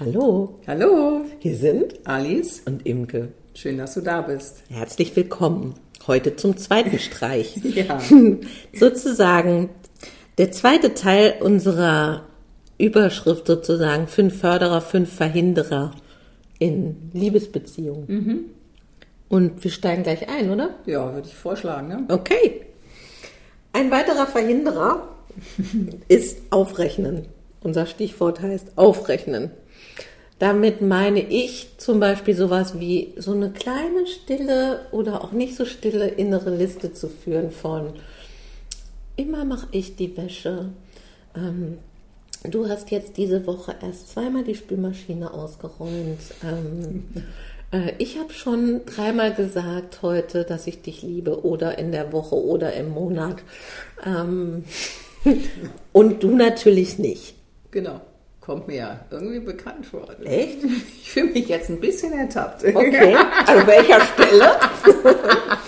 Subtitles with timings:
[0.00, 2.62] Hallo, Hallo, hier sind Alice.
[2.66, 3.32] und Imke.
[3.54, 4.62] Schön, dass du da bist.
[4.70, 5.74] Herzlich willkommen.
[6.06, 7.56] Heute zum zweiten Streich.
[7.64, 8.00] Ja.
[8.72, 9.70] sozusagen
[10.38, 12.26] der zweite Teil unserer
[12.78, 15.90] Überschrift sozusagen fünf Förderer, fünf Verhinderer
[16.60, 18.50] in Liebesbeziehungen.
[19.28, 20.76] Und wir steigen gleich ein, oder?
[20.86, 22.04] Ja, würde ich vorschlagen, ne?
[22.08, 22.62] Okay.
[23.72, 25.08] Ein weiterer Verhinderer
[26.08, 27.26] ist Aufrechnen.
[27.60, 29.50] Unser Stichwort heißt Aufrechnen.
[30.38, 35.64] Damit meine ich zum Beispiel sowas wie so eine kleine stille oder auch nicht so
[35.64, 37.94] stille innere Liste zu führen von
[39.18, 40.70] immer mache ich die Wäsche.
[41.36, 41.78] Ähm,
[42.44, 46.20] du hast jetzt diese Woche erst zweimal die Spülmaschine ausgeräumt.
[46.42, 47.04] Ähm,
[47.72, 52.36] äh, ich habe schon dreimal gesagt heute, dass ich dich liebe oder in der Woche
[52.36, 53.42] oder im Monat.
[54.06, 54.64] Ähm,
[55.92, 57.34] und du natürlich nicht.
[57.70, 58.00] Genau.
[58.48, 60.08] Kommt mir ja irgendwie bekannt vor.
[60.24, 60.58] Echt?
[61.02, 62.64] Ich fühle mich jetzt ein bisschen ertappt.
[62.64, 63.14] Okay.
[63.46, 64.52] An welcher Stelle?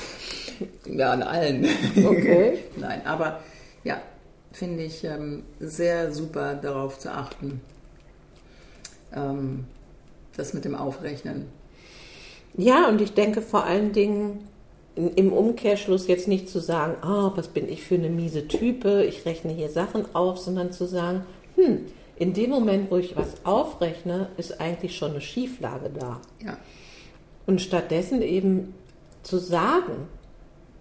[0.86, 1.66] Ja, an allen.
[2.04, 2.58] Okay.
[2.76, 3.40] Nein, aber
[3.84, 4.00] ja,
[4.52, 7.60] finde ich ähm, sehr super darauf zu achten.
[9.14, 9.64] Ähm,
[10.36, 11.46] das mit dem Aufrechnen.
[12.54, 14.48] Ja, und ich denke vor allen Dingen
[14.96, 19.04] in- im Umkehrschluss jetzt nicht zu sagen, ah, was bin ich für eine miese Type,
[19.04, 21.22] ich rechne hier Sachen auf, sondern zu sagen,
[21.54, 21.86] hm,
[22.20, 26.20] in dem Moment, wo ich was aufrechne, ist eigentlich schon eine Schieflage da.
[26.44, 26.58] Ja.
[27.46, 28.74] Und stattdessen eben
[29.22, 30.06] zu sagen,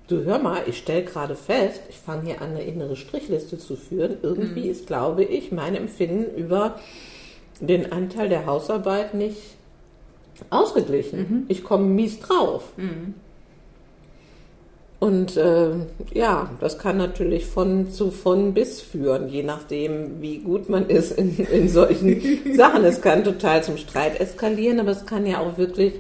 [0.10, 3.78] du hör mal, ich stelle gerade fest, ich fange hier an, eine innere Strichliste zu
[3.78, 4.18] führen.
[4.22, 6.76] Irgendwie ist, glaube ich, mein Empfinden über
[7.62, 9.56] den Anteil der Hausarbeit nicht
[10.50, 11.46] ausgeglichen.
[11.48, 12.74] Ich komme mies drauf.
[15.10, 15.72] Und äh,
[16.14, 21.14] ja, das kann natürlich von zu von bis führen, je nachdem, wie gut man ist
[21.14, 22.22] in, in solchen
[22.56, 22.84] Sachen.
[22.84, 25.96] Es kann total zum Streit eskalieren, aber es kann ja auch wirklich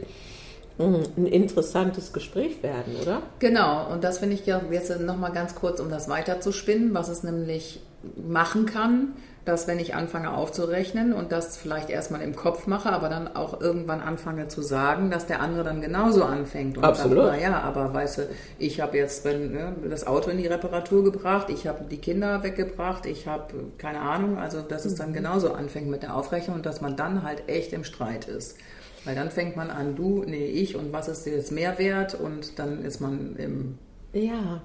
[0.77, 3.23] mh, ein interessantes Gespräch werden, oder?
[3.39, 7.23] Genau, und das finde ich ja jetzt nochmal ganz kurz, um das weiterzuspinnen, was es
[7.23, 7.81] nämlich
[8.15, 9.13] machen kann,
[9.45, 13.59] dass wenn ich anfange aufzurechnen und das vielleicht erstmal im Kopf mache, aber dann auch
[13.59, 17.25] irgendwann anfange zu sagen, dass der andere dann genauso anfängt und Absolut.
[17.25, 18.21] sagt, naja, aber weißt du,
[18.57, 22.43] ich habe jetzt wenn, ne, das Auto in die Reparatur gebracht, ich habe die Kinder
[22.43, 26.65] weggebracht, ich habe keine Ahnung, also dass es dann genauso anfängt mit der Aufrechnung und
[26.65, 28.57] dass man dann halt echt im Streit ist.
[29.05, 32.15] Weil dann fängt man an, du, nee, ich und was ist dir jetzt mehr wert
[32.15, 33.77] und dann ist man im
[34.13, 34.61] Ja.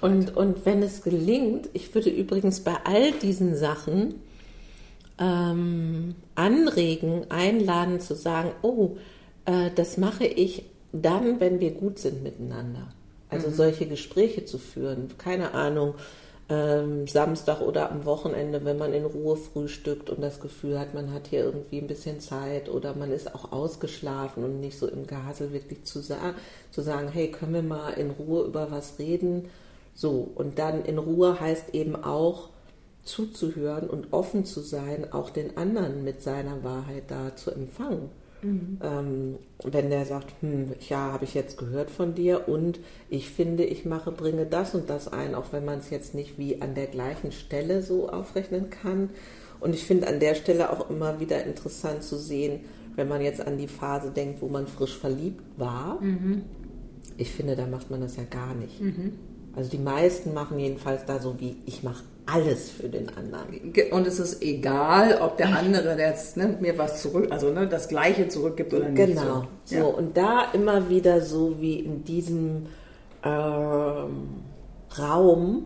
[0.00, 4.14] Und, und wenn es gelingt, ich würde übrigens bei all diesen Sachen
[5.18, 8.96] ähm, anregen, einladen zu sagen, oh,
[9.44, 12.88] äh, das mache ich dann, wenn wir gut sind miteinander.
[13.30, 15.94] Also solche Gespräche zu führen, keine Ahnung,
[16.48, 21.12] ähm, Samstag oder am Wochenende, wenn man in Ruhe frühstückt und das Gefühl hat, man
[21.12, 25.06] hat hier irgendwie ein bisschen Zeit oder man ist auch ausgeschlafen und nicht so im
[25.06, 26.34] Gasel wirklich zu, sa
[26.70, 29.50] zu sagen, hey, können wir mal in Ruhe über was reden?
[29.98, 32.50] So, und dann in Ruhe heißt eben auch
[33.02, 38.08] zuzuhören und offen zu sein, auch den anderen mit seiner Wahrheit da zu empfangen.
[38.80, 42.78] Ähm, wenn der sagt, hm, ja, habe ich jetzt gehört von dir und
[43.10, 46.38] ich finde, ich mache, bringe das und das ein, auch wenn man es jetzt nicht
[46.38, 49.10] wie an der gleichen Stelle so aufrechnen kann.
[49.58, 52.60] Und ich finde an der Stelle auch immer wieder interessant zu sehen,
[52.94, 55.98] wenn man jetzt an die Phase denkt, wo man frisch verliebt war.
[57.16, 58.80] Ich finde, da macht man das ja gar nicht.
[59.58, 63.72] Also die meisten machen jedenfalls da so wie, ich mache alles für den anderen.
[63.90, 67.88] Und es ist egal, ob der andere jetzt ne, mir was zurück, also ne, das
[67.88, 69.04] Gleiche zurückgibt oder nicht.
[69.16, 69.48] Genau.
[69.64, 69.82] So, Ja.
[69.84, 72.66] und da immer wieder so wie in diesem
[73.24, 74.28] ähm,
[74.96, 75.64] Raum,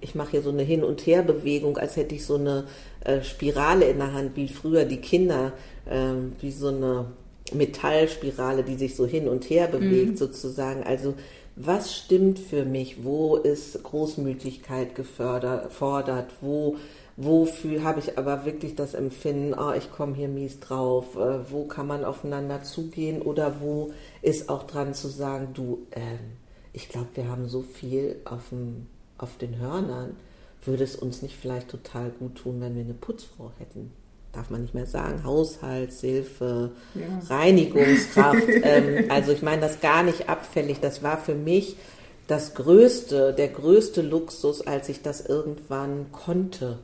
[0.00, 2.64] ich mache hier so eine Hin- und Herbewegung, als hätte ich so eine
[3.04, 5.52] äh, Spirale in der Hand, wie früher die Kinder,
[5.90, 7.04] ähm, wie so eine
[7.52, 10.82] Metallspirale, die sich so hin und her bewegt sozusagen.
[10.84, 11.12] Also
[11.56, 13.04] was stimmt für mich?
[13.04, 16.32] Wo ist Großmütigkeit gefördert, fordert?
[16.40, 16.76] Wo,
[17.16, 21.16] wofür habe ich aber wirklich das Empfinden, ah, ich komme hier mies drauf?
[21.16, 23.22] Äh, wo kann man aufeinander zugehen?
[23.22, 26.38] Oder wo ist auch dran zu sagen, du, ähm,
[26.72, 28.86] ich glaube, wir haben so viel auf, dem,
[29.16, 30.16] auf den Hörnern.
[30.64, 33.92] Würde es uns nicht vielleicht total gut tun, wenn wir eine Putzfrau hätten?
[34.34, 36.72] Darf man nicht mehr sagen, Haushaltshilfe,
[37.28, 38.42] Reinigungskraft.
[38.62, 40.80] ähm, also ich meine das gar nicht abfällig.
[40.80, 41.76] Das war für mich
[42.26, 46.78] das größte, der größte Luxus, als ich das irgendwann konnte.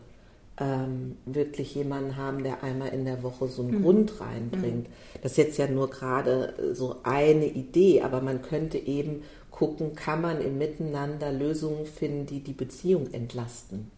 [0.59, 4.89] Ähm, wirklich jemanden haben, der einmal in der Woche so einen Grund reinbringt.
[5.23, 10.21] Das ist jetzt ja nur gerade so eine Idee, aber man könnte eben gucken, kann
[10.21, 13.91] man im Miteinander Lösungen finden, die die Beziehung entlasten.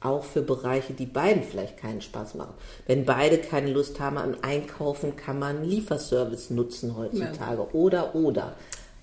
[0.00, 2.54] Auch für Bereiche, die beiden vielleicht keinen Spaß machen.
[2.86, 7.62] Wenn beide keine Lust haben an Einkaufen, kann man Lieferservice nutzen heutzutage.
[7.62, 7.68] Ja.
[7.72, 8.54] Oder, oder.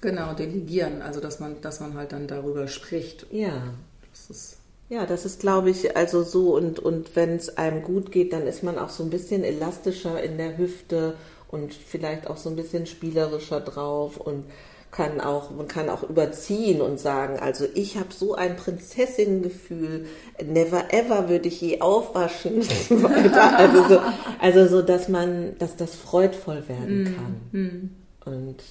[0.01, 1.01] Genau, delegieren.
[1.01, 3.27] Also, dass man, dass man halt dann darüber spricht.
[3.31, 3.73] Ja.
[4.11, 4.57] Das ist
[4.89, 6.55] ja, das ist, glaube ich, also so.
[6.55, 10.23] Und, und wenn es einem gut geht, dann ist man auch so ein bisschen elastischer
[10.23, 11.15] in der Hüfte
[11.49, 14.45] und vielleicht auch so ein bisschen spielerischer drauf und
[14.91, 20.05] kann auch, man kann auch überziehen und sagen, also ich habe so ein Prinzessinnengefühl,
[20.43, 23.57] never ever würde ich je aufwaschen und so weiter.
[23.57, 24.01] Also so,
[24.39, 27.35] also so, dass man, dass das freudvoll werden mm, kann.
[27.51, 27.89] Mm.
[28.25, 28.63] Und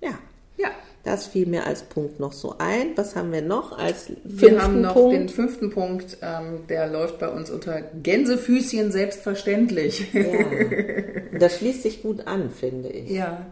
[0.00, 0.12] ja.
[0.56, 0.68] Ja.
[1.02, 2.96] Das fiel mir als Punkt noch so ein.
[2.96, 5.14] Was haben wir noch als fünften Wir haben noch Punkt?
[5.14, 10.12] den fünften Punkt, ähm, der läuft bei uns unter Gänsefüßchen selbstverständlich.
[10.12, 10.22] Ja.
[11.38, 13.08] Das schließt sich gut an, finde ich.
[13.08, 13.46] Ja.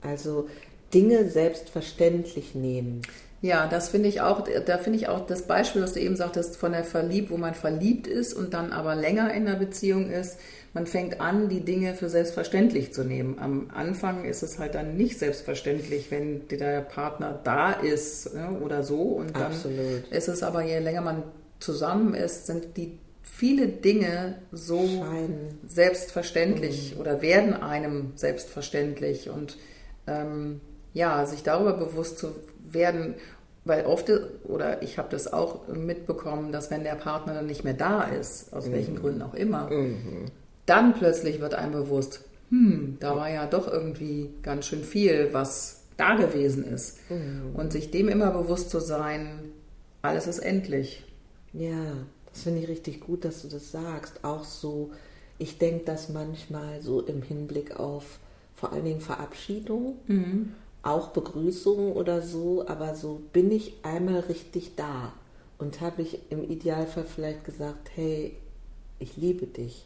[0.00, 0.48] Also
[0.92, 3.02] Dinge selbstverständlich nehmen.
[3.42, 6.56] Ja, das finde ich auch, da finde ich auch das Beispiel, was du eben sagtest,
[6.56, 10.38] von der Verliebt, wo man verliebt ist und dann aber länger in der Beziehung ist.
[10.74, 13.40] Man fängt an, die Dinge für selbstverständlich zu nehmen.
[13.40, 18.84] Am Anfang ist es halt dann nicht selbstverständlich, wenn der Partner da ist ne, oder
[18.84, 19.02] so.
[19.02, 20.06] Und dann Absolut.
[20.10, 21.24] ist es aber, je länger man
[21.58, 25.58] zusammen ist, sind die viele Dinge so Schein.
[25.66, 27.00] selbstverständlich mhm.
[27.00, 29.30] oder werden einem selbstverständlich.
[29.30, 29.58] Und
[30.06, 30.60] ähm,
[30.94, 32.34] ja, sich darüber bewusst zu
[32.70, 33.14] werden,
[33.64, 34.10] weil oft,
[34.44, 38.52] oder ich habe das auch mitbekommen, dass wenn der Partner dann nicht mehr da ist,
[38.52, 38.72] aus mhm.
[38.72, 40.26] welchen Gründen auch immer, mhm.
[40.66, 45.84] dann plötzlich wird einem bewusst, hm, da war ja doch irgendwie ganz schön viel, was
[45.96, 46.98] da gewesen ist.
[47.10, 47.54] Mhm.
[47.54, 49.52] Und sich dem immer bewusst zu sein,
[50.02, 51.04] alles ist endlich.
[51.52, 51.96] Ja,
[52.32, 54.24] das finde ich richtig gut, dass du das sagst.
[54.24, 54.90] Auch so,
[55.38, 58.18] ich denke das manchmal so im Hinblick auf
[58.56, 59.96] vor allen Dingen Verabschiedung.
[60.06, 65.12] Mhm auch Begrüßungen oder so, aber so bin ich einmal richtig da
[65.58, 68.36] und habe ich im Idealfall vielleicht gesagt, hey,
[68.98, 69.84] ich liebe dich.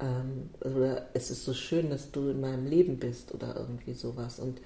[0.00, 4.38] Ähm, oder es ist so schön, dass du in meinem Leben bist oder irgendwie sowas.
[4.38, 4.60] Und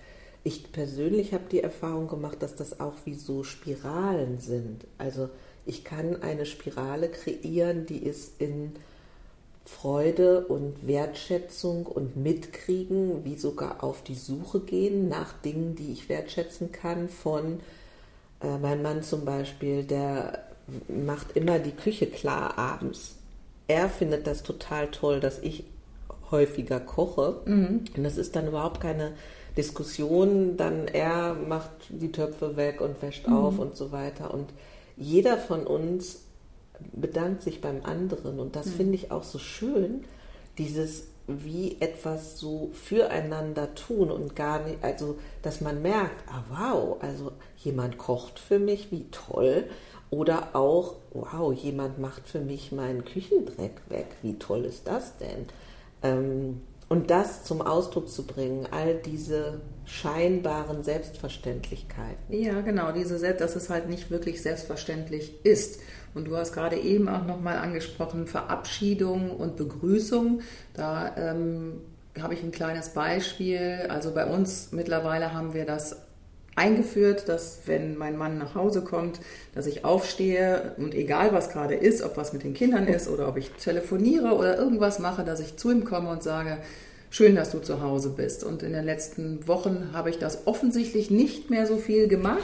[0.44, 4.86] ich persönlich habe die Erfahrung gemacht, dass das auch wie so Spiralen sind.
[4.96, 5.28] Also
[5.66, 8.72] ich kann eine Spirale kreieren, die ist in
[9.68, 16.08] Freude und Wertschätzung und Mitkriegen, wie sogar auf die Suche gehen nach Dingen, die ich
[16.08, 17.08] wertschätzen kann.
[17.08, 17.60] Von
[18.40, 20.44] äh, mein Mann zum Beispiel, der
[20.88, 23.16] macht immer die Küche klar abends.
[23.68, 25.64] Er findet das total toll, dass ich
[26.30, 27.42] häufiger koche.
[27.44, 27.84] Mhm.
[27.96, 29.12] Und das ist dann überhaupt keine
[29.56, 30.56] Diskussion.
[30.56, 33.34] Dann er macht die Töpfe weg und wäscht mhm.
[33.34, 34.32] auf und so weiter.
[34.32, 34.48] Und
[34.96, 36.22] jeder von uns
[36.92, 38.40] bedankt sich beim anderen.
[38.40, 38.70] Und das mhm.
[38.72, 40.04] finde ich auch so schön,
[40.58, 46.96] dieses wie etwas so füreinander tun und gar nicht, also dass man merkt, ah wow,
[47.00, 49.64] also jemand kocht für mich, wie toll.
[50.10, 55.44] Oder auch, wow, jemand macht für mich meinen Küchendreck weg, wie toll ist das denn?
[56.02, 62.16] Ähm, und das zum Ausdruck zu bringen, all diese scheinbaren Selbstverständlichkeiten.
[62.28, 65.80] Ja, genau, diese, dass es halt nicht wirklich selbstverständlich ist.
[66.14, 70.40] Und du hast gerade eben auch nochmal angesprochen, Verabschiedung und Begrüßung.
[70.74, 71.80] Da ähm,
[72.18, 73.86] habe ich ein kleines Beispiel.
[73.88, 76.07] Also bei uns mittlerweile haben wir das
[76.58, 79.20] eingeführt, dass wenn mein Mann nach Hause kommt,
[79.54, 83.28] dass ich aufstehe und egal was gerade ist, ob was mit den Kindern ist oder
[83.28, 86.58] ob ich telefoniere oder irgendwas mache, dass ich zu ihm komme und sage,
[87.10, 88.44] schön, dass du zu Hause bist.
[88.44, 92.42] Und in den letzten Wochen habe ich das offensichtlich nicht mehr so viel gemacht.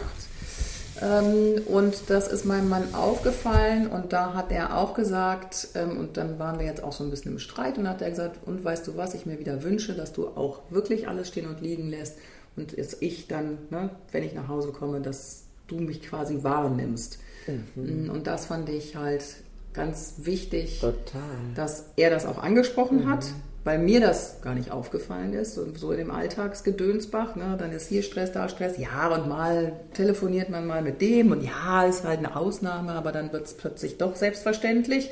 [1.02, 6.16] Ähm, und das ist meinem Mann aufgefallen und da hat er auch gesagt, ähm, und
[6.16, 8.64] dann waren wir jetzt auch so ein bisschen im Streit und hat er gesagt, und
[8.64, 11.90] weißt du was, ich mir wieder wünsche, dass du auch wirklich alles stehen und liegen
[11.90, 12.16] lässt
[12.56, 17.18] und dass ich dann, ne, wenn ich nach Hause komme, dass du mich quasi wahrnimmst.
[17.46, 18.06] Mhm.
[18.06, 19.24] Mm, und das fand ich halt
[19.72, 21.20] ganz wichtig, Total.
[21.54, 23.10] dass er das auch angesprochen mhm.
[23.10, 23.26] hat
[23.64, 27.88] weil mir das gar nicht aufgefallen ist, und so in dem Alltagsgedönsbach, ne, dann ist
[27.88, 32.04] hier Stress, da Stress, ja, und mal telefoniert man mal mit dem und ja, ist
[32.04, 35.10] halt eine Ausnahme, aber dann wird es plötzlich doch selbstverständlich.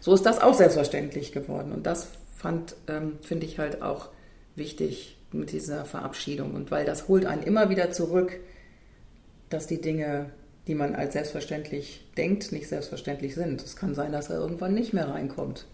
[0.00, 4.08] So ist das auch selbstverständlich geworden und das fand, ähm, finde ich halt auch
[4.56, 8.38] wichtig mit dieser Verabschiedung und weil das holt einen immer wieder zurück,
[9.48, 10.30] dass die Dinge,
[10.66, 13.62] die man als selbstverständlich denkt, nicht selbstverständlich sind.
[13.62, 15.66] Es kann sein, dass er irgendwann nicht mehr reinkommt.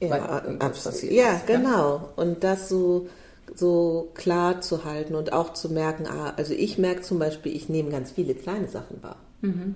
[0.00, 1.12] Ja, absolut.
[1.12, 2.08] Ja, genau.
[2.16, 3.08] Und das so,
[3.54, 7.68] so klar zu halten und auch zu merken, ah, also ich merke zum Beispiel, ich
[7.68, 9.16] nehme ganz viele kleine Sachen wahr.
[9.42, 9.74] Mhm.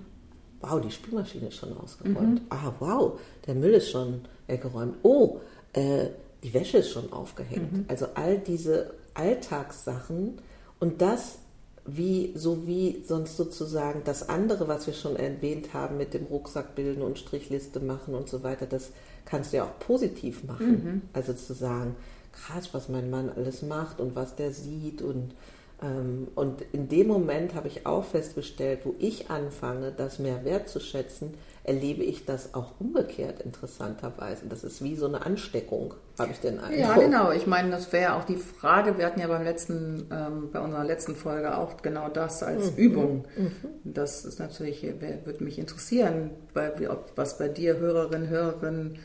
[0.60, 2.40] Wow, die Spülmaschine ist schon ausgeräumt.
[2.40, 2.46] Mhm.
[2.48, 4.96] Ah, wow, der Müll ist schon weggeräumt.
[5.02, 5.40] Oh,
[5.74, 6.06] äh,
[6.42, 7.72] die Wäsche ist schon aufgehängt.
[7.72, 7.84] Mhm.
[7.88, 10.38] Also all diese Alltagssachen
[10.80, 11.38] und das
[11.86, 16.74] wie, so wie sonst sozusagen das andere, was wir schon erwähnt haben, mit dem Rucksack
[16.74, 18.90] bilden und Strichliste machen und so weiter, das
[19.26, 20.70] kannst du ja auch positiv machen.
[20.70, 21.02] Mhm.
[21.12, 21.94] Also zu sagen,
[22.32, 25.34] krass, was mein Mann alles macht und was der sieht und
[25.82, 31.34] ähm, und in dem Moment habe ich auch festgestellt, wo ich anfange, das mehr wertzuschätzen,
[31.64, 34.46] erlebe ich das auch umgekehrt interessanterweise.
[34.48, 36.78] Das ist wie so eine Ansteckung, habe ich den Eindruck.
[36.78, 37.32] Ja, genau.
[37.32, 38.98] Ich meine, das wäre auch die Frage.
[38.98, 42.76] Wir hatten ja beim letzten, ähm, bei unserer letzten Folge auch genau das als mhm.
[42.76, 43.24] Übung.
[43.36, 43.52] Mhm.
[43.82, 48.98] Das ist natürlich, würde mich interessieren, bei, ob, was bei dir Hörerinnen, Hörerinnen,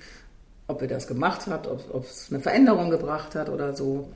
[0.67, 4.09] ob ihr das gemacht habt, ob es eine Veränderung gebracht hat oder so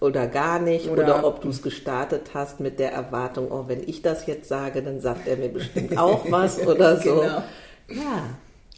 [0.00, 3.82] oder gar nicht oder, oder ob du es gestartet hast mit der Erwartung, oh, wenn
[3.86, 7.20] ich das jetzt sage, dann sagt er mir bestimmt auch was oder so.
[7.20, 7.42] Genau.
[7.88, 8.24] Ja,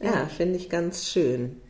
[0.00, 1.60] ja, finde ich ganz schön.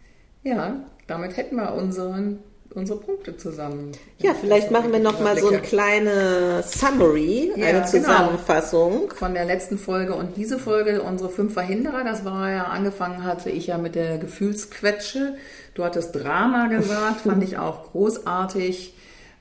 [0.43, 0.77] Ja,
[1.07, 2.41] damit hätten wir unseren,
[2.75, 3.93] unsere Punkte zusammen.
[4.19, 7.87] Ja, vielleicht machen wir noch mal so eine kleine Summary, ja, eine genau.
[7.87, 9.01] Zusammenfassung.
[9.01, 9.15] Genau.
[9.15, 13.51] Von der letzten Folge und diese Folge, unsere fünf Verhinderer, das war ja, angefangen hatte
[13.51, 15.37] ich ja mit der Gefühlsquetsche.
[15.75, 18.95] Du hattest Drama gesagt, fand ich auch großartig.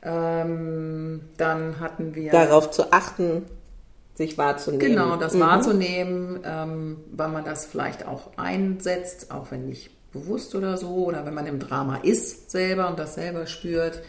[0.04, 2.32] Ähm, dann hatten wir.
[2.32, 3.44] Darauf zu achten,
[4.18, 4.86] sich wahrzunehmen.
[4.86, 5.42] Genau, das mhm.
[5.42, 11.26] wahrzunehmen, ähm, weil man das vielleicht auch einsetzt, auch wenn nicht bewusst oder so, oder
[11.26, 14.02] wenn man im Drama ist selber und das selber spürt.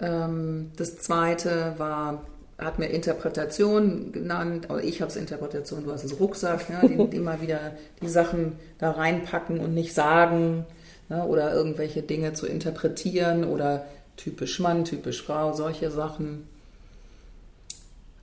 [0.00, 2.26] Ähm, das zweite war,
[2.58, 7.16] hat mir Interpretation genannt, oder ich habe es Interpretation, du hast es Rucksack, die, die
[7.16, 10.66] immer wieder die Sachen da reinpacken und nicht sagen
[11.08, 13.84] ne, oder irgendwelche Dinge zu interpretieren oder
[14.16, 16.48] typisch Mann, typisch Frau, solche Sachen.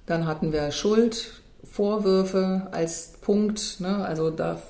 [0.06, 3.80] Dann hatten wir Schuld, Vorwürfe als Punkt.
[3.80, 4.04] Ne?
[4.06, 4.62] Also da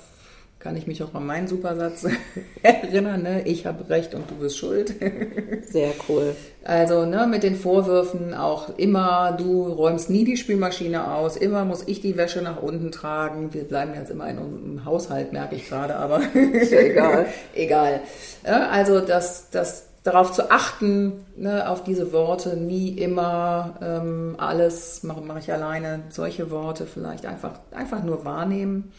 [0.62, 2.06] kann ich mich auch an meinen Supersatz
[2.62, 3.22] erinnern.
[3.22, 3.42] Ne?
[3.46, 4.94] Ich habe recht und du bist schuld.
[5.66, 6.36] Sehr cool.
[6.62, 11.82] Also ne, mit den Vorwürfen auch immer, du räumst nie die Spülmaschine aus, immer muss
[11.88, 13.52] ich die Wäsche nach unten tragen.
[13.52, 17.26] Wir bleiben jetzt immer in einem Haushalt, merke ich gerade, aber ist ja egal.
[17.54, 18.00] egal.
[18.46, 25.02] Ja, also das, das darauf zu achten, ne, auf diese Worte, nie immer ähm, alles
[25.02, 28.92] mache mach ich alleine, solche Worte vielleicht einfach, einfach nur wahrnehmen.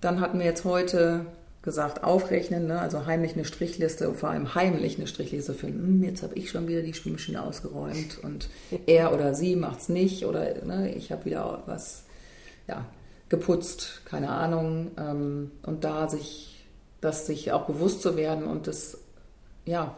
[0.00, 1.26] Dann hatten wir jetzt heute
[1.62, 5.86] gesagt, aufrechnen, ne, also heimlich eine Strichliste, vor allem heimlich eine Strichliste finden.
[5.86, 8.48] Hm, jetzt habe ich schon wieder die Spülmaschine ausgeräumt und
[8.86, 12.04] er oder sie macht es nicht oder ne, ich habe wieder was
[12.68, 12.84] ja,
[13.28, 14.92] geputzt, keine Ahnung.
[14.98, 16.64] Ähm, und da sich,
[17.00, 18.98] das sich auch bewusst zu werden und das
[19.64, 19.94] ja,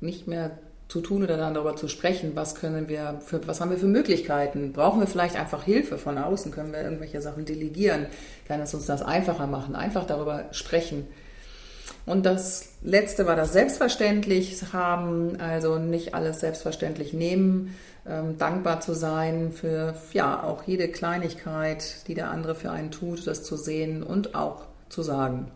[0.00, 3.70] nicht mehr zu tun oder dann darüber zu sprechen, was können wir, für, was haben
[3.70, 4.72] wir für Möglichkeiten?
[4.72, 6.50] Brauchen wir vielleicht einfach Hilfe von außen?
[6.50, 8.06] Können wir irgendwelche Sachen delegieren?
[8.46, 9.76] Kann es uns das einfacher machen?
[9.76, 11.06] Einfach darüber sprechen.
[12.06, 17.76] Und das letzte war das selbstverständlich haben, also nicht alles selbstverständlich nehmen,
[18.06, 23.26] ähm, dankbar zu sein für ja auch jede Kleinigkeit, die der andere für einen tut,
[23.26, 25.50] das zu sehen und auch zu sagen.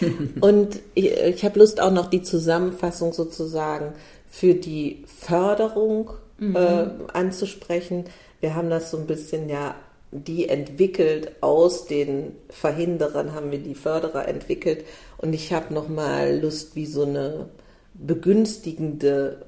[0.40, 3.92] Und ich, ich habe Lust auch noch die Zusammenfassung sozusagen
[4.28, 6.56] für die Förderung mhm.
[6.56, 8.04] äh, anzusprechen.
[8.40, 9.74] Wir haben das so ein bisschen ja
[10.12, 14.84] die entwickelt aus den Verhinderern haben wir die Förderer entwickelt
[15.18, 17.48] und ich habe noch mal Lust wie so eine
[17.94, 19.46] begünstigende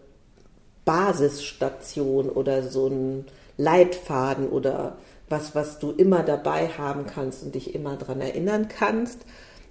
[0.84, 3.24] Basisstation oder so ein
[3.56, 9.20] Leitfaden oder was was du immer dabei haben kannst und dich immer daran erinnern kannst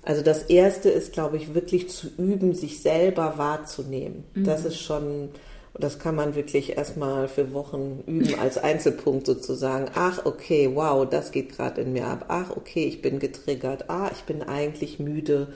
[0.04, 4.24] also das Erste ist, glaube ich, wirklich zu üben, sich selber wahrzunehmen.
[4.34, 4.46] Mhm.
[4.46, 5.30] Das ist schon,
[5.74, 9.92] das kann man wirklich erstmal für Wochen üben als Einzelpunkt sozusagen.
[9.94, 12.26] Ach, okay, wow, das geht gerade in mir ab.
[12.30, 13.90] Ach, okay, ich bin getriggert.
[13.90, 15.50] Ah, ich bin eigentlich müde,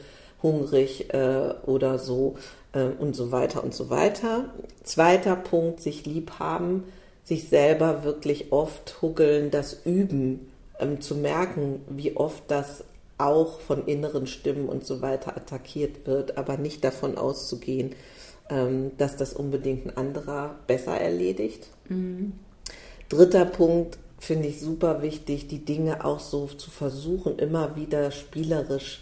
[0.43, 2.35] hungrig äh, oder so
[2.73, 4.53] äh, und so weiter und so weiter.
[4.83, 6.83] Zweiter Punkt, sich lieb haben,
[7.23, 12.83] sich selber wirklich oft huggeln, das Üben, ähm, zu merken, wie oft das
[13.17, 17.95] auch von inneren Stimmen und so weiter attackiert wird, aber nicht davon auszugehen,
[18.49, 21.69] ähm, dass das unbedingt ein anderer besser erledigt.
[21.89, 22.33] Mhm.
[23.09, 29.01] Dritter Punkt finde ich super wichtig, die Dinge auch so zu versuchen, immer wieder spielerisch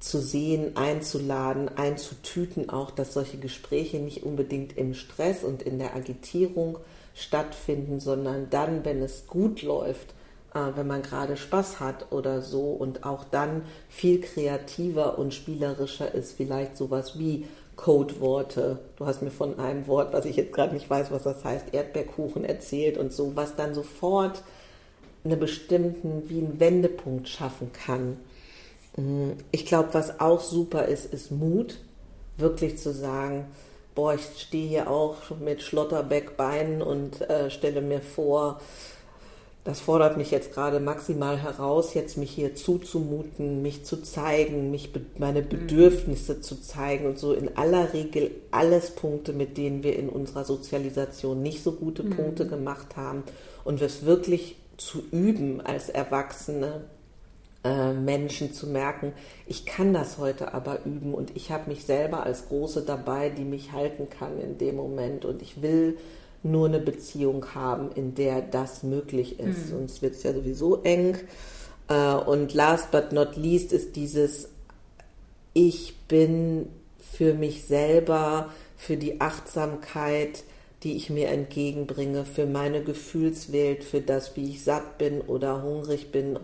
[0.00, 5.94] zu sehen, einzuladen, einzutüten, auch dass solche Gespräche nicht unbedingt im Stress und in der
[5.94, 6.78] Agitierung
[7.14, 10.14] stattfinden, sondern dann, wenn es gut läuft,
[10.52, 16.32] wenn man gerade Spaß hat oder so und auch dann viel kreativer und spielerischer ist,
[16.36, 18.78] vielleicht sowas wie Codeworte.
[18.96, 21.72] Du hast mir von einem Wort, was ich jetzt gerade nicht weiß, was das heißt,
[21.72, 24.42] Erdbeerkuchen erzählt und so, was dann sofort
[25.24, 28.18] einen bestimmten, wie einen Wendepunkt schaffen kann.
[28.96, 31.78] Mm, ich glaube, was auch super ist, ist Mut,
[32.36, 33.46] wirklich zu sagen,
[33.94, 38.60] boah, ich stehe hier auch mit Schlotterbeckbeinen und äh, stelle mir vor,
[39.64, 44.90] das fordert mich jetzt gerade maximal heraus, jetzt mich hier zuzumuten, mich zu zeigen, mich
[45.18, 45.48] meine mhm.
[45.48, 46.42] Bedürfnisse mhm.
[46.42, 51.42] zu zeigen und so in aller Regel alles Punkte, mit denen wir in unserer Sozialisation
[51.42, 52.10] nicht so gute mhm.
[52.10, 53.22] Punkte gemacht haben
[53.64, 56.84] und es wirklich zu üben als Erwachsene
[57.62, 59.12] äh, Menschen zu merken,
[59.46, 63.44] ich kann das heute aber üben und ich habe mich selber als Große dabei, die
[63.44, 65.98] mich halten kann in dem Moment und ich will
[66.42, 69.66] nur eine Beziehung haben, in der das möglich ist.
[69.66, 69.70] Mhm.
[69.70, 71.18] Sonst wird es ja sowieso eng.
[71.88, 74.48] Äh, und last but not least ist dieses,
[75.52, 76.68] ich bin
[76.98, 80.44] für mich selber, für die Achtsamkeit,
[80.82, 86.10] die ich mir entgegenbringe, für meine Gefühlswelt, für das, wie ich satt bin oder hungrig
[86.10, 86.38] bin,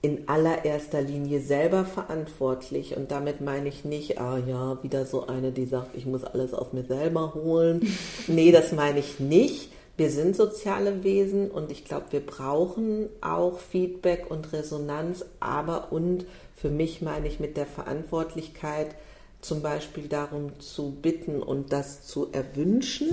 [0.00, 2.96] in allererster Linie selber verantwortlich.
[2.96, 6.54] Und damit meine ich nicht, ah ja, wieder so eine, die sagt, ich muss alles
[6.54, 7.80] aus mir selber holen.
[8.28, 9.72] nee, das meine ich nicht.
[9.96, 16.24] Wir sind soziale Wesen und ich glaube, wir brauchen auch Feedback und Resonanz, aber und
[16.54, 18.94] für mich meine ich mit der Verantwortlichkeit
[19.40, 23.08] zum Beispiel darum zu bitten und das zu erwünschen.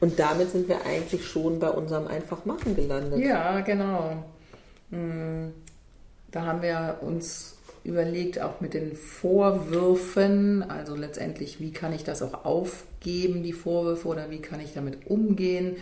[0.00, 3.20] Und damit sind wir eigentlich schon bei unserem Einfachmachen gelandet.
[3.20, 4.24] Ja, genau.
[6.34, 12.22] Da haben wir uns überlegt, auch mit den Vorwürfen, also letztendlich, wie kann ich das
[12.22, 15.76] auch aufgeben, die Vorwürfe, oder wie kann ich damit umgehen.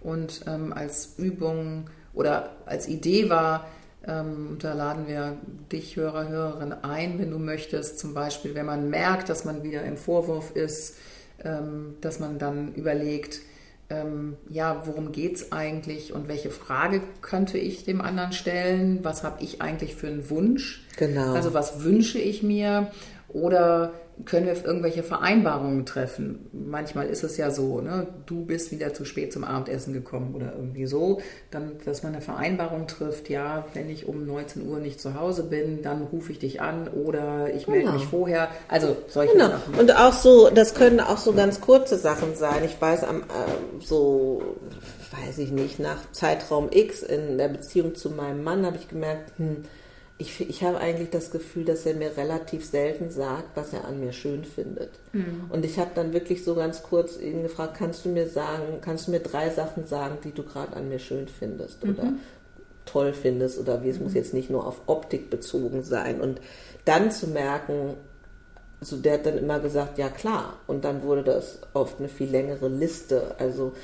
[0.00, 3.66] Und ähm, als Übung oder als Idee war,
[4.06, 5.38] ähm, da laden wir
[5.72, 9.82] dich, Hörer, Hörerin, ein, wenn du möchtest, zum Beispiel, wenn man merkt, dass man wieder
[9.82, 10.98] im Vorwurf ist,
[11.42, 13.40] ähm, dass man dann überlegt,
[13.88, 19.00] ähm, ja, worum geht es eigentlich und welche Frage könnte ich dem anderen stellen?
[19.02, 20.84] Was habe ich eigentlich für einen Wunsch?
[20.96, 21.34] Genau.
[21.34, 22.90] Also was wünsche ich mir?
[23.28, 23.92] Oder
[24.24, 26.48] können wir irgendwelche Vereinbarungen treffen.
[26.52, 28.06] Manchmal ist es ja so, ne?
[28.24, 32.22] du bist wieder zu spät zum Abendessen gekommen oder irgendwie so, dann, dass man eine
[32.22, 36.38] Vereinbarung trifft, ja, wenn ich um 19 Uhr nicht zu Hause bin, dann rufe ich
[36.38, 37.98] dich an oder ich melde genau.
[37.98, 38.48] mich vorher.
[38.68, 39.48] Also solche genau.
[39.48, 39.74] Sachen.
[39.74, 42.64] Und auch so, das können auch so ganz kurze Sachen sein.
[42.64, 44.56] Ich weiß am äh, so
[45.24, 49.32] weiß ich nicht, nach Zeitraum X in der Beziehung zu meinem Mann habe ich gemerkt,
[49.38, 49.64] hm,
[50.18, 54.00] ich, ich habe eigentlich das Gefühl, dass er mir relativ selten sagt, was er an
[54.00, 54.90] mir schön findet.
[55.12, 55.44] Mhm.
[55.50, 59.06] Und ich habe dann wirklich so ganz kurz ihn gefragt, kannst du mir sagen, kannst
[59.06, 61.90] du mir drei Sachen sagen, die du gerade an mir schön findest mhm.
[61.90, 62.12] oder
[62.86, 64.04] toll findest oder wie es mhm.
[64.04, 66.20] muss jetzt nicht nur auf Optik bezogen sein.
[66.20, 66.40] Und
[66.86, 67.94] dann zu merken,
[68.80, 70.60] also der hat dann immer gesagt, ja klar.
[70.66, 73.34] Und dann wurde das oft eine viel längere Liste.
[73.38, 73.74] Also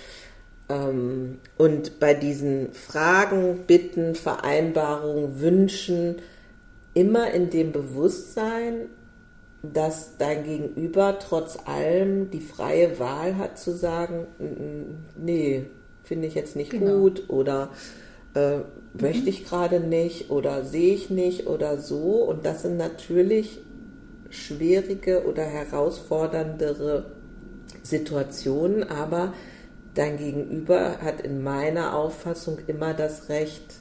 [0.68, 6.16] und bei diesen Fragen, Bitten, Vereinbarungen, Wünschen
[6.94, 8.88] immer in dem Bewusstsein,
[9.62, 14.26] dass dein Gegenüber trotz allem die freie Wahl hat zu sagen,
[15.16, 15.66] nee,
[16.02, 16.98] finde ich jetzt nicht genau.
[16.98, 17.70] gut oder
[18.34, 18.58] äh,
[19.00, 22.24] möchte ich gerade nicht oder sehe ich nicht oder so.
[22.24, 23.60] Und das sind natürlich
[24.30, 27.04] schwierige oder herausforderndere
[27.82, 29.32] Situationen, aber
[29.94, 33.74] dein Gegenüber hat in meiner Auffassung immer das Recht,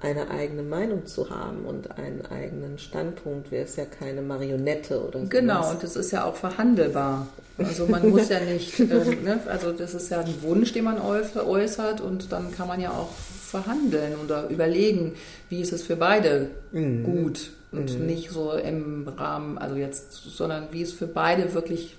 [0.00, 3.50] eine eigene Meinung zu haben und einen eigenen Standpunkt.
[3.50, 5.26] Wer ist ja keine Marionette oder so.
[5.28, 7.26] Genau, und das ist ja auch verhandelbar.
[7.56, 9.40] Also man muss ja nicht, äh, ne?
[9.46, 13.08] also das ist ja ein Wunsch, den man äußert und dann kann man ja auch
[13.10, 15.14] verhandeln oder überlegen,
[15.48, 17.04] wie ist es für beide mhm.
[17.04, 18.06] gut und mhm.
[18.06, 21.96] nicht so im Rahmen, also jetzt, sondern wie es für beide wirklich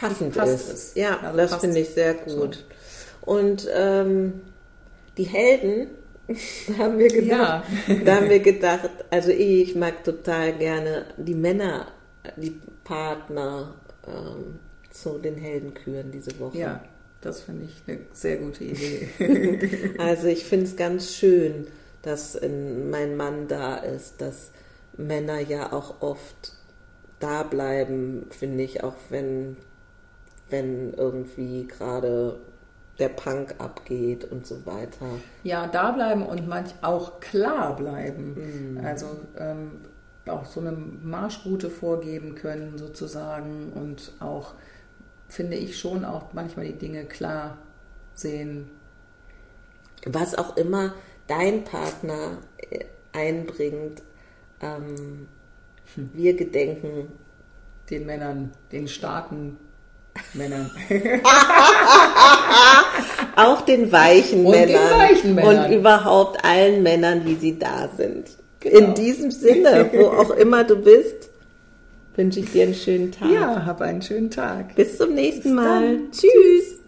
[0.00, 0.72] passend ist.
[0.72, 0.96] ist.
[0.96, 2.64] Ja, also das finde ich sehr gut.
[3.24, 3.30] So.
[3.32, 4.40] Und ähm,
[5.16, 5.88] die Helden,
[6.26, 7.94] da haben wir gedacht, ja.
[8.04, 11.88] da haben wir gedacht, also ich mag total gerne die Männer,
[12.36, 13.74] die Partner
[14.06, 14.58] ähm,
[14.90, 16.58] zu den Heldenküren diese Woche.
[16.58, 16.84] Ja,
[17.20, 19.08] das finde ich eine sehr gute Idee.
[19.98, 21.66] also ich finde es ganz schön,
[22.02, 24.50] dass mein Mann da ist, dass
[24.96, 26.54] Männer ja auch oft
[27.18, 29.56] da bleiben, finde ich, auch wenn
[30.50, 32.38] wenn irgendwie gerade
[32.98, 35.06] der Punk abgeht und so weiter.
[35.42, 38.74] Ja, da bleiben und manch auch klar bleiben.
[38.74, 38.84] Mhm.
[38.84, 39.06] Also
[39.38, 39.80] ähm,
[40.28, 44.54] auch so eine Marschroute vorgeben können sozusagen und auch,
[45.28, 47.58] finde ich, schon auch manchmal die Dinge klar
[48.12, 48.70] sehen.
[50.06, 50.94] Was auch immer
[51.26, 54.02] dein Partner äh, einbringt,
[54.60, 55.26] ähm,
[55.94, 56.10] hm.
[56.12, 57.12] wir gedenken
[57.90, 59.56] den Männern, den starken
[60.34, 60.70] Männern.
[63.36, 64.88] auch den weichen und Männern.
[64.90, 65.66] Den weichen Männern.
[65.66, 68.30] Und überhaupt allen Männern, wie sie da sind.
[68.60, 68.78] Genau.
[68.78, 71.30] In diesem Sinne, wo auch immer du bist.
[72.16, 73.30] wünsche ich dir einen schönen Tag.
[73.30, 74.74] Ja, hab einen schönen Tag.
[74.74, 75.82] Bis zum nächsten Bis Mal.
[75.82, 76.10] dann.
[76.12, 76.79] Tschüss.